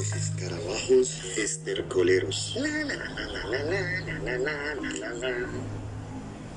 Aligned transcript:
Escarabajos 0.00 1.36
estercoleros. 1.36 2.56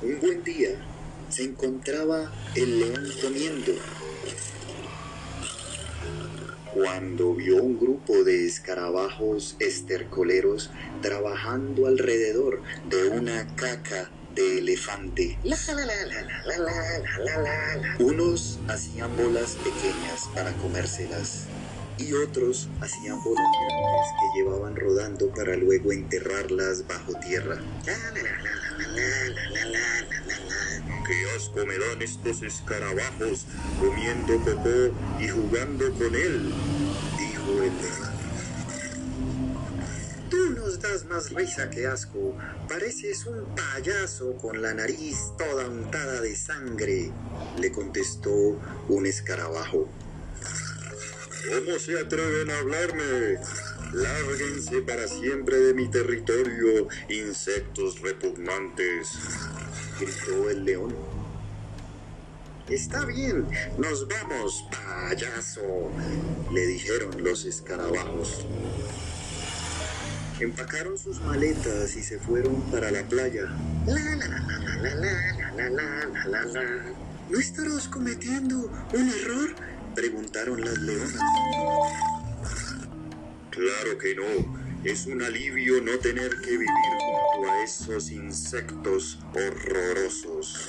Un 0.00 0.20
buen 0.20 0.42
día 0.44 0.70
se 1.28 1.44
encontraba 1.44 2.32
el 2.54 2.80
león 2.80 3.12
comiendo 3.20 3.72
cuando 6.72 7.34
vio 7.34 7.62
un 7.62 7.78
grupo 7.78 8.24
de 8.24 8.46
escarabajos 8.46 9.56
estercoleros 9.58 10.70
trabajando 11.02 11.86
alrededor 11.86 12.62
de 12.88 13.08
una 13.10 13.46
caca 13.56 14.10
de 14.34 14.60
elefante. 14.60 15.38
Unos 17.98 18.58
hacían 18.68 19.16
bolas 19.18 19.56
pequeñas 19.56 20.30
para 20.34 20.50
comérselas 20.54 21.46
y 21.98 22.12
otros 22.12 22.68
hacían 22.80 23.22
bolas 23.22 23.46
grandes 23.68 24.10
que 24.18 24.38
llevaban 24.38 24.76
rodando 24.76 25.28
para 25.30 25.56
luego 25.56 25.92
enterrarlas 25.92 26.86
bajo 26.86 27.12
tierra. 27.20 27.58
¡Qué 31.06 31.36
asco 31.36 31.66
me 31.66 31.78
dan 31.78 32.02
estos 32.02 32.42
escarabajos 32.42 33.46
comiendo 33.78 34.38
popó 34.38 34.94
y 35.20 35.28
jugando 35.28 35.92
con 35.92 36.14
él! 36.14 36.52
dijo 37.18 37.62
el 37.62 37.76
león. 37.76 38.14
Tú 40.30 40.50
nos 40.50 40.80
das 40.80 41.04
más 41.04 41.30
risa 41.30 41.70
que 41.70 41.86
asco. 41.86 42.34
Pareces 42.68 43.26
un 43.26 43.44
payaso 43.54 44.36
con 44.38 44.62
la 44.62 44.74
nariz 44.74 45.16
toda 45.38 45.68
untada 45.68 46.20
de 46.20 46.34
sangre, 46.34 47.12
le 47.58 47.70
contestó 47.70 48.58
un 48.88 49.06
escarabajo. 49.06 49.88
¿Cómo 51.48 51.78
se 51.78 51.98
atreven 51.98 52.50
a 52.50 52.58
hablarme? 52.58 53.38
Lárguense 53.92 54.80
para 54.82 55.06
siempre 55.06 55.58
de 55.58 55.74
mi 55.74 55.90
territorio, 55.90 56.88
insectos 57.08 58.00
repugnantes, 58.00 59.12
gritó 60.00 60.48
el 60.48 60.64
león. 60.64 60.94
Está 62.68 63.04
bien, 63.04 63.46
nos 63.76 64.08
vamos, 64.08 64.64
payaso, 64.70 65.90
le 66.52 66.66
dijeron 66.66 67.22
los 67.22 67.44
escarabajos. 67.44 68.46
Empacaron 70.40 70.96
sus 70.96 71.20
maletas 71.20 71.94
y 71.94 72.02
se 72.02 72.18
fueron 72.18 72.62
para 72.70 72.90
la 72.90 73.02
playa. 73.02 73.46
¿No 77.30 77.38
estarás 77.38 77.88
cometiendo 77.88 78.70
un 78.92 79.08
error? 79.10 79.73
Preguntaron 79.94 80.60
las 80.60 80.78
leonas. 80.78 81.14
Claro 83.50 83.98
que 83.98 84.14
no. 84.14 84.64
Es 84.84 85.06
un 85.06 85.22
alivio 85.22 85.80
no 85.80 85.98
tener 85.98 86.30
que 86.42 86.50
vivir 86.50 86.68
junto 86.98 87.50
a 87.50 87.64
esos 87.64 88.10
insectos 88.10 89.18
horrorosos. 89.34 90.68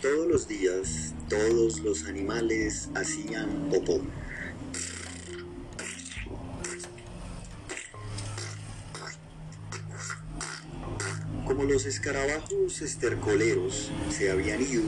Todos 0.00 0.28
los 0.28 0.46
días, 0.46 1.14
todos 1.28 1.80
los 1.80 2.04
animales 2.04 2.88
hacían 2.94 3.68
popó. 3.68 4.00
Como 11.44 11.64
los 11.64 11.86
escarabajos 11.86 12.80
estercoleros 12.82 13.90
se 14.10 14.30
habían 14.30 14.62
ido, 14.62 14.84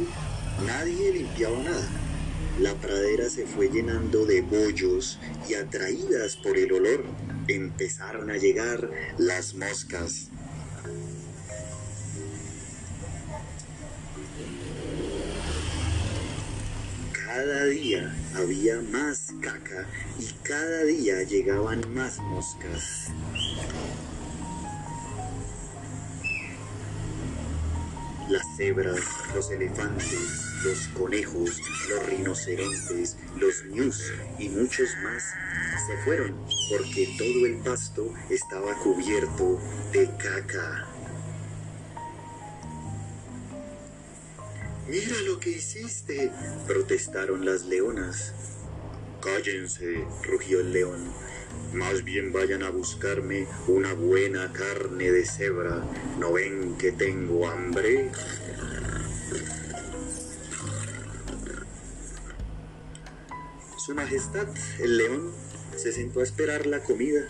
nadie 0.67 1.13
limpiaba 1.13 1.59
nada. 1.59 1.89
La 2.59 2.75
pradera 2.75 3.29
se 3.31 3.47
fue 3.47 3.69
llenando 3.69 4.27
de 4.27 4.43
bollos 4.43 5.19
y 5.49 5.55
atraídas 5.55 6.37
por 6.37 6.59
el 6.59 6.73
olor 6.73 7.05
empezaron 7.49 8.31
a 8.31 8.37
llegar 8.37 8.91
las 9.19 9.55
moscas. 9.55 10.29
Cada 17.13 17.65
día 17.67 18.15
había 18.35 18.81
más 18.83 19.33
caca 19.41 19.87
y 20.19 20.27
cada 20.43 20.85
día 20.85 21.23
llegaban 21.23 21.95
más 21.95 22.19
moscas. 22.19 23.09
Las 28.31 28.47
cebras, 28.57 29.01
los 29.35 29.51
elefantes, 29.51 30.63
los 30.63 30.87
conejos, 30.97 31.61
los 31.89 32.07
rinocerontes, 32.07 33.17
los 33.37 33.65
ñus 33.65 34.13
y 34.39 34.49
muchos 34.51 34.89
más 35.03 35.25
se 35.85 35.97
fueron 36.05 36.37
porque 36.71 37.13
todo 37.19 37.47
el 37.47 37.57
pasto 37.57 38.15
estaba 38.31 38.73
cubierto 38.77 39.59
de 39.93 40.09
caca. 40.17 40.87
Mira 44.87 45.21
lo 45.27 45.41
que 45.41 45.51
hiciste, 45.51 46.31
protestaron 46.69 47.45
las 47.45 47.65
leonas. 47.65 48.33
Cállense, 49.21 50.05
rugió 50.23 50.61
el 50.61 50.73
león. 50.73 51.13
Más 51.73 52.03
bien 52.03 52.33
vayan 52.33 52.65
a 52.65 52.71
buscarme 52.71 53.47
una 53.69 53.95
buena 53.95 54.53
carne 54.53 55.13
de 55.13 55.25
cebra. 55.25 55.85
¿No 56.19 56.33
ven 56.33 56.77
que 56.77 56.91
tengo 56.91 57.49
hambre? 57.49 58.11
Su 63.79 63.95
Majestad, 63.95 64.49
el 64.81 64.97
león, 64.97 65.31
se 65.77 65.93
sentó 65.93 66.21
a 66.21 66.25
esperar 66.25 66.67
la 66.67 66.83
comida, 66.83 67.23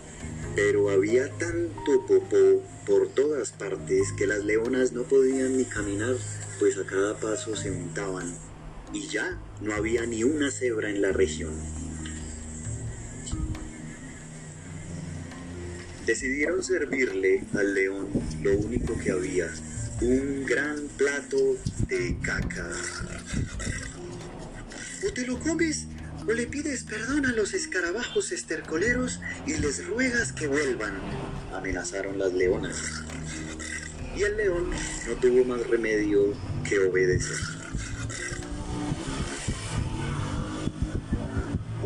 pero 0.57 0.91
había 0.91 1.31
tanto 1.39 2.07
popó 2.07 2.63
por 2.87 3.09
todas 3.09 3.53
partes 3.53 4.13
que 4.17 4.27
las 4.27 4.43
leonas 4.43 4.93
no 4.93 5.03
podían 5.03 5.59
ni 5.59 5.65
caminar, 5.65 6.17
pues 6.59 6.79
a 6.79 6.87
cada 6.87 7.19
paso 7.21 7.55
se 7.57 7.71
untaban, 7.71 8.35
y 8.93 9.07
ya 9.07 9.39
no 9.61 9.75
había 9.75 10.07
ni 10.07 10.25
una 10.25 10.51
cebra 10.51 10.89
en 10.89 11.03
la 11.03 11.13
región. 11.13 11.53
Decidieron 16.11 16.61
servirle 16.65 17.45
al 17.55 17.73
león 17.73 18.09
lo 18.43 18.57
único 18.57 18.99
que 18.99 19.13
había, 19.13 19.49
un 20.01 20.45
gran 20.45 20.89
plato 20.99 21.37
de 21.87 22.17
caca. 22.21 22.69
¿O 25.07 25.13
te 25.13 25.25
lo 25.25 25.39
comes 25.39 25.87
o 26.27 26.33
le 26.33 26.49
pides 26.49 26.83
perdón 26.83 27.27
a 27.27 27.33
los 27.33 27.55
escarabajos 27.55 28.33
estercoleros 28.33 29.21
y 29.47 29.55
les 29.59 29.87
ruegas 29.87 30.33
que 30.33 30.49
vuelvan? 30.49 30.95
Amenazaron 31.55 32.19
las 32.19 32.33
leonas. 32.33 33.05
Y 34.17 34.23
el 34.25 34.37
león 34.37 34.69
no 35.07 35.15
tuvo 35.15 35.45
más 35.45 35.65
remedio 35.69 36.35
que 36.69 36.81
obedecer. 36.81 37.39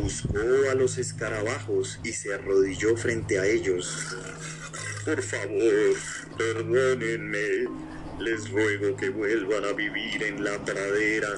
Buscó 0.04 0.38
a 0.70 0.74
los 0.74 0.98
escarabajos 0.98 1.98
y 2.04 2.12
se 2.12 2.34
arrodilló 2.34 2.94
frente 2.94 3.38
a 3.38 3.46
ellos. 3.46 4.14
Por 5.02 5.22
favor, 5.22 5.96
perdónenme. 6.36 7.70
Les 8.20 8.50
ruego 8.50 8.98
que 8.98 9.08
vuelvan 9.08 9.64
a 9.64 9.72
vivir 9.72 10.22
en 10.24 10.44
la 10.44 10.62
pradera. 10.62 11.30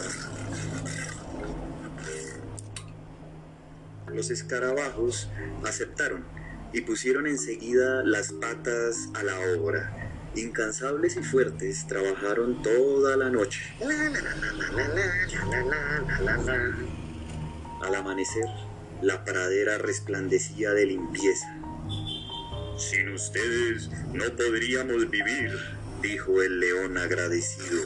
Los 4.12 4.30
escarabajos 4.30 5.28
aceptaron 5.64 6.24
y 6.72 6.80
pusieron 6.80 7.28
enseguida 7.28 8.02
las 8.02 8.32
patas 8.32 9.10
a 9.14 9.22
la 9.22 9.38
obra. 9.56 10.10
Incansables 10.34 11.16
y 11.16 11.22
fuertes, 11.22 11.86
trabajaron 11.86 12.62
toda 12.62 13.16
la 13.16 13.30
noche. 13.30 13.62
Al 17.82 17.94
amanecer, 17.94 18.48
la 19.02 19.24
pradera 19.24 19.78
resplandecía 19.78 20.72
de 20.72 20.86
limpieza. 20.86 21.46
Sin 22.78 23.08
ustedes 23.10 23.90
no 24.12 24.24
podríamos 24.36 25.10
vivir, 25.10 25.50
dijo 26.02 26.42
el 26.42 26.60
león 26.60 26.98
agradecido. 26.98 27.82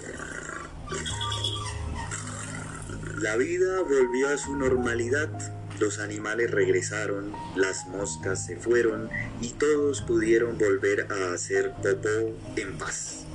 La 3.19 3.37
vida 3.37 3.83
volvió 3.83 4.29
a 4.29 4.39
su 4.39 4.57
normalidad. 4.57 5.31
Los 5.79 5.99
animales 5.99 6.51
regresaron, 6.51 7.33
las 7.55 7.87
moscas 7.87 8.47
se 8.47 8.57
fueron 8.57 9.09
y 9.41 9.51
todos 9.51 10.03
pudieron 10.03 10.59
volver 10.59 11.07
a 11.11 11.33
hacer 11.33 11.73
popó 11.83 12.37
en 12.57 12.79
paz. 12.79 13.27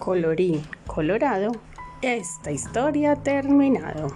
Colorín 0.00 0.62
colorado, 0.86 1.52
esta 2.00 2.50
historia 2.50 3.12
ha 3.12 3.16
terminado. 3.16 4.08